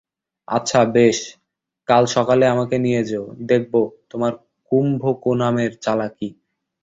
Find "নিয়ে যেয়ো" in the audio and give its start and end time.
2.77-3.25